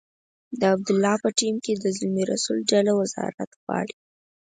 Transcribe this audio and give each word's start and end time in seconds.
د 0.59 0.61
عبدالله 0.73 1.15
په 1.23 1.29
ټیم 1.39 1.55
کې 1.65 1.73
د 1.77 1.85
زلمي 1.97 2.23
رسول 2.31 2.57
ډله 2.71 2.91
وزارت 3.01 3.49
غواړي. 3.61 3.95